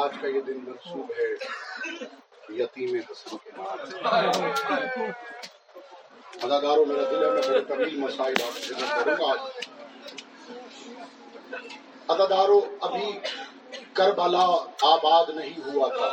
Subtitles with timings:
[0.00, 1.28] آج کا یہ دن منسوب ہے
[2.54, 3.78] یتیم حسن کے بعد
[6.42, 9.32] اداکاروں میرا دل ہے، میں بڑے طویل مسائل آپ سے کروں گا۔
[12.08, 13.18] ادادارو ابھی
[13.92, 14.44] کربلا
[14.82, 16.08] آباد نہیں ہوا تھا۔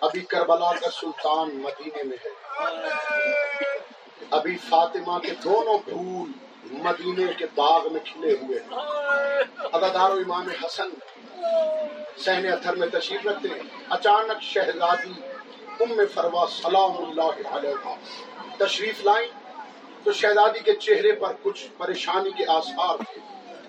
[0.00, 2.32] ابھی کربلا کا سلطان مدینے میں ہے۔
[4.30, 6.32] ابھی فاطمہ کے دونوں پھول
[6.72, 8.78] مدینے کے باغ میں کھلے ہوئے ہیں۔
[9.72, 10.88] ادادارو امام حسن
[12.16, 15.12] سہن اتھر میں تشریف رکھتے ہیں۔ اچانک شہزادی
[15.80, 17.94] ام فروا سلام اللہ علیہ
[18.58, 19.28] تشریف لائیں
[20.04, 23.20] تو شہزادی کے چہرے پر کچھ پریشانی کے آثار تھے۔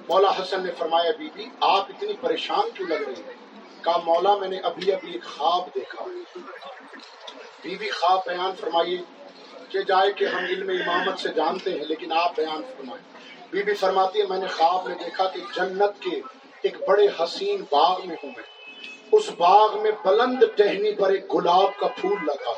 [0.10, 3.34] مولا حسن نے فرمایا بی بی آپ اتنی پریشان کیوں لگ رہی ہیں؟
[3.84, 6.06] کہا، مولا، میں نے ابھی ابھی ایک خواب دیکھا۔
[7.62, 8.98] بی بی خواب بیان فرمائیے۔
[9.70, 13.18] کہ جائے کہ ہم علم امامت سے جانتے ہیں، لیکن آپ بیان فرمائیں۔
[13.52, 16.22] بی بی فرماتی ہے، میں نے خواب میں دیکھا کہ جنت کے
[16.64, 18.44] ایک بڑے حسین باغ میں ہوں میں۔
[19.12, 22.54] اس باغ میں بلند ٹہنی پر ایک گلاب کا پھول لگا۔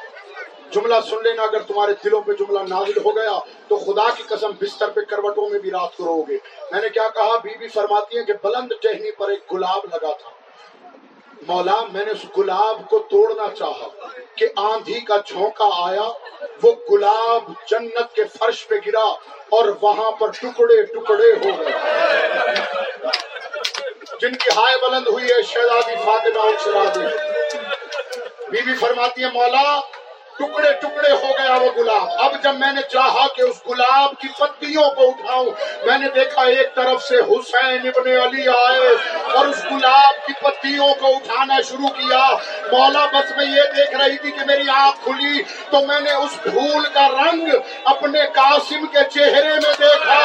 [0.72, 4.52] جملہ سن لینا، اگر تمہارے دلوں پہ جملہ نازل ہو گیا تو خدا کی قسم
[4.62, 6.38] بستر پہ کروٹوں میں بھی رات کرو گے۔
[6.72, 10.14] میں نے کیا کہا؟ بی بی فرماتی ہے کہ بلند ٹہنی پر ایک گلاب لگا
[10.14, 10.30] تھا۔
[11.48, 13.88] مولا، میں نے اس گلاب کو توڑنا چاہا
[14.36, 16.12] کہ آندھی کا جھونکا آیا،
[16.64, 19.08] وہ گلاب جنت کے فرش پہ گرا
[19.50, 21.72] اور وہاں پر ٹکڑے ٹکڑے ہو گئے۔
[24.22, 27.06] جن کی ہائے بلند ہوئی ہے شہزادی فاطمہ شہزادی۔
[28.52, 29.80] بی بی فرماتی ہے مولا
[30.38, 34.28] ٹکڑے ٹکڑے ہو گیا وہ گلاب۔ اب جب میں نے چاہا کہ اس گلاب کی
[34.40, 35.46] پتیوں کو اٹھاؤں،
[35.86, 38.88] میں نے دیکھا ایک طرف سے حسین ابن علی آئے
[39.34, 42.28] اور اس گلاب کی پتیوں کو اٹھانا شروع کیا۔
[42.72, 45.42] مولا بس میں یہ دیکھ رہی تھی کہ میری آنکھ کھلی،
[45.72, 47.50] تو میں نے اس پھول کا رنگ
[47.86, 50.20] اپنے قاسم کے چہرے میں دیکھا۔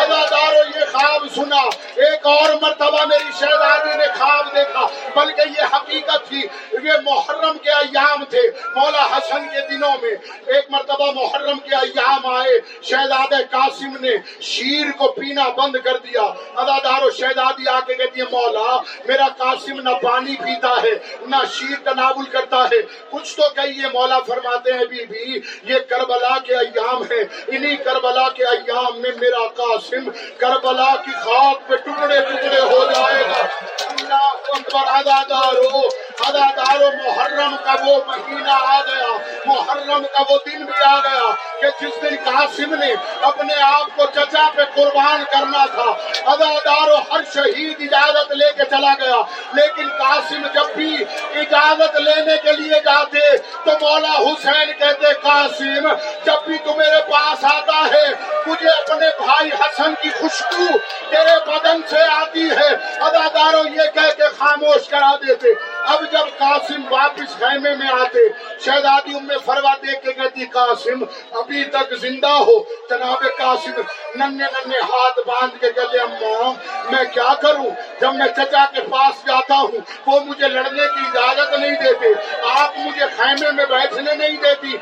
[0.00, 1.62] ادادارو یہ خواب سنا۔
[1.96, 7.70] ایک اور مرتبہ میری شہزادی نے خواب دیکھا، بلکہ یہ حقیقت تھی، یہ محرم کے
[7.70, 8.41] ایام تھے۔
[8.76, 10.14] مولا حسن کے دنوں میں
[10.52, 14.16] ایک مرتبہ محرم کے ایام آئے، شہزادہ قاسم نے
[14.50, 16.22] شیر کو پینا بند کر دیا۔
[16.62, 18.76] ادادار و شہزادی آ کے کہتی ہے مولا،
[19.06, 20.94] میرا قاسم نہ پانی پیتا ہے،
[21.26, 22.80] نہ شیر تناول کرتا ہے۔
[23.10, 25.40] کچھ تو کہیے، مولا فرماتے ہیں بی بی
[25.72, 27.20] یہ کربلا کے ایام ہے
[27.54, 30.08] انہی کربلا کے ایام میں میرا قاسم
[30.38, 33.42] کربلا کی خاک پہ ٹکڑے ٹکڑے ہو جائے گا۔
[33.90, 35.80] اللہ اکبر، ادادارو
[36.26, 41.30] ادادارو، محرم کا وہ مہینہ آ گیا محرم کا وہ دن بھی آ گیا
[41.60, 45.90] کہ جس دن قاسم نے اپنے آپ کو چچا پہ قربان کرنا تھا۔
[46.30, 49.22] ادادار و ہر شہید اجازت لے کے چلا گیا۔
[49.52, 55.88] لیکن قاسم جب بھی اجازت لینے کے لیے جاتے تو مولا حسین کہتے، قاسم،
[56.24, 60.78] جب بھی تو میرے پاس آتا ہے مجھے اپنے بھائی حسن کی خوشبو
[61.10, 65.48] تیرے بدن سے آتی ہے۔ اداداروں یہ کہہ کے خاموش کرا دیتے۔
[65.86, 68.28] اب جب قاسم واپس خیمے میں آتے،
[68.60, 71.04] شہزادی ام فروا دیکھ کے کہتی، قاسم،
[71.38, 73.80] ابھی تک زندہ ہو۔ جناب قاسم
[74.14, 76.52] ننے ننے ہاتھ باندھ کے کہتے، اماں،
[76.92, 77.70] میں کیا کروں؟
[78.00, 82.06] جب میں چچا کے پاس جاتا ہوں، وہ مجھے لڑنے کی اجازت نہیں دیتے۔
[82.50, 84.76] آپ مجھے خیمے میں بیٹھنے نہیں دیتی۔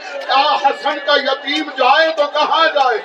[0.62, 2.99] حسن کا یتیم جائے تو کہاں جائے؟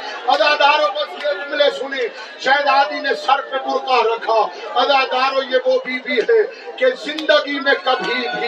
[0.45, 2.07] اداداروں بس یہ جملے سنے
[2.39, 6.43] شہزادی نے سر پہ برقع رکھا۔ اداداروں یہ وہ بی بی ہے
[6.77, 8.47] کہ زندگی میں کبھی بھی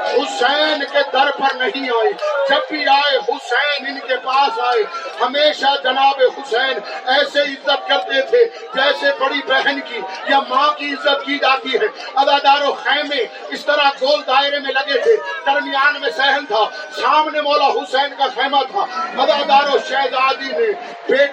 [0.00, 2.12] حسین کے در پر نہیں آئی۔
[2.48, 4.82] جب بھی آئے، حسین ان کے پاس آئے۔
[5.20, 11.26] ہمیشہ جناب حسین ایسے عزت کرتے تھے جیسے بڑی بہن کی یا ماں کی عزت
[11.26, 16.10] کی جاتی ہے۔ ادادار و خیمے اس طرح گول دائرے میں لگے تھے۔ درمیان میں
[16.10, 16.64] سہن تھا۔
[17.00, 18.86] سامنے مولا حسین کا خیمہ تھا۔
[19.22, 20.72] ادادار و شہزادی نے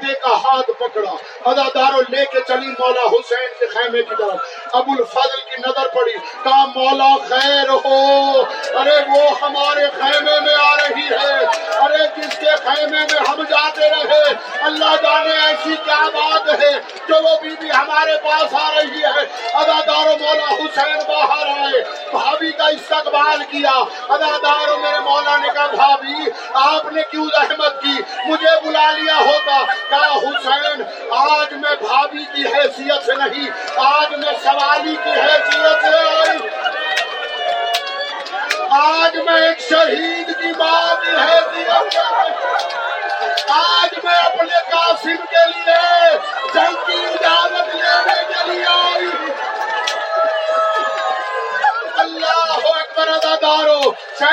[0.04, 1.12] بیٹے کا ہاتھ پکڑا۔
[1.46, 6.14] اداداروں لے کے چلی مولا حسین کے خیمے کی طرف۔ ابو الفضل کی نظر پڑی۔
[6.44, 8.42] کہا، مولا خیر ہو۔
[8.80, 11.46] ارے، وہ ہمارے خیمے میں آ رہی ہے۔
[11.80, 14.24] ارے، جس کے خیمے میں ہم جاتے رہے،
[14.62, 16.23] اللہ جانے ایسی کیا بات
[16.60, 21.82] ہے جو وہ بی بی ہمارے پاس آ رہی ہے، ادادار مولا حسین باہر آئے،
[22.12, 28.02] بھابھی کا استقبال کیا۔ ادادار میرے مولا نے کہا بھابھی، آپ نے کیوں زحمت کی؟
[28.26, 33.50] مجھے بلا لیا ہوتا۔ کہا، حسین، آج میں بھابھی کی حیثیت سے نہیں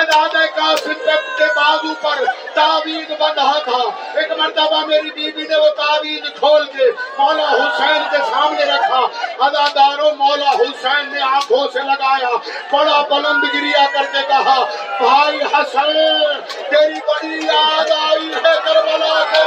[0.01, 0.93] شہزاد قاسم
[1.39, 2.25] کے بازو پر
[2.55, 3.79] تعویذ بندھا تھا۔
[4.15, 9.01] ایک مرتبہ میری بیوی نے وہ تعویذ کھول کے مولا حسین کے سامنے رکھا۔
[9.45, 12.29] اداداروں مولا حسین نے آنکھوں سے لگایا۔
[12.73, 14.65] بڑا بلند گریا کر کے کہا،
[14.99, 15.93] بھائی حسن،
[16.71, 19.45] تیری بڑی یاد آئی ہے کربلا کے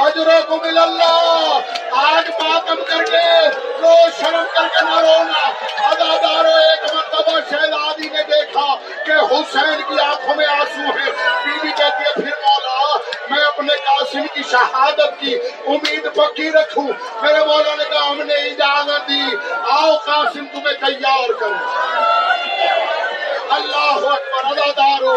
[0.00, 1.58] اجروں کو مل اللہ،
[1.92, 3.48] آج ماتم کر کے
[3.82, 5.48] رو شرم کر کے نہ رونا۔
[5.88, 8.74] اداداروں ایک مرتبہ شہزادی نے دیکھا
[9.06, 11.10] کہ حسین کی آنکھوں میں آنسو ہیں۔
[11.44, 12.96] بی بی کہتی ہے، پھر مولا،
[13.30, 15.34] میں اپنے قاسم کی شہادت کی
[15.66, 16.88] امید پکی رکھوں۔
[17.22, 19.36] میرے مولا نے کہا، ہم نے اجازت دی۔
[19.70, 22.21] آؤ قاسم، تمہیں تیار کروں۔
[24.72, 25.16] ادادارو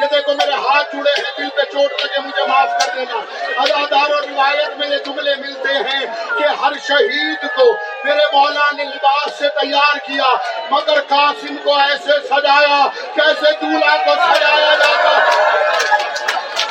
[0.00, 3.18] یہ دیکھو میرے ہاتھ جڑے ہیں، دل پہ چوٹ لگے، مجھے معاف کر دینا۔
[3.62, 6.06] ادادارو روایت میں یہ جملے ملتے ہیں
[6.38, 7.70] کہ ہر شہید کو
[8.04, 10.34] میرے مولا نے لباس سے تیار کیا،
[10.70, 12.80] مگر قاسم کو ایسے سجایا
[13.14, 15.18] کیسے دولہا کو سجایا جاتا۔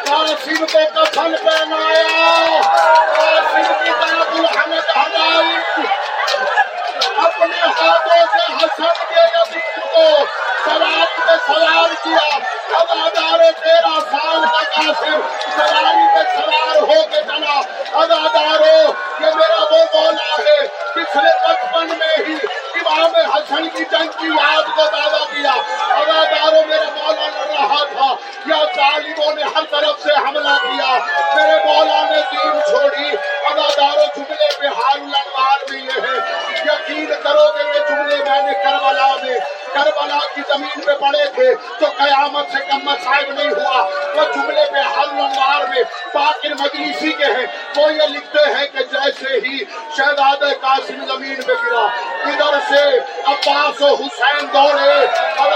[0.06, 2.62] قاسم کو کفن پہنایا،
[3.16, 5.56] قاسم کی طرح دلہن ہلائی
[7.26, 10.08] اپنے ہاتھوں سے حسن کے یزید کو
[10.66, 11.36] سواری پہ
[12.06, 15.22] سوار تیرہ سال کا قاسم
[15.52, 17.56] سواری سوار ہو کے چلا
[17.94, 18.92] اداداروں
[19.22, 22.36] یہ میرا وہ مولا ہے بچپن میں ہی
[22.76, 24.86] امام حسن کی جنگ کی یاد کو
[25.32, 25.54] کیا
[25.94, 28.14] اداداروں میرے مولا لڑ رہا تھا
[28.46, 30.98] یا ظالموں نے ہر طرف سے حملہ کیا
[31.36, 36.18] میرے مولا نے دین چھوڑی اداداروں جملے پہ حال میں یہ ہے
[36.66, 39.40] یقین کرو کہ یہ جملے میں نے کربلا میں
[39.76, 43.82] کربلا کی زمین پہ پڑے تھے تو قیامت سے کم مسائب نہیں ہوا۔
[44.16, 45.84] وہ جملے پہ ہر لمبار میں
[46.14, 47.46] پاکر مجلسی کے ہیں۔
[47.76, 49.58] وہ یہ لکھتے ہیں کہ جیسے ہی
[49.98, 51.86] شہداد قاسم زمین پہ گرا،
[52.26, 52.84] ادھر سے
[53.26, 55.06] عباس و حسین دوڑے،
[55.38, 55.52] اور